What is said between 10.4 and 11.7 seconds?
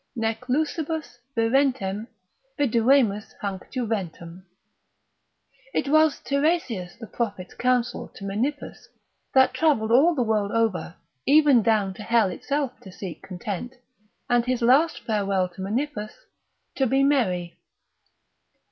over, even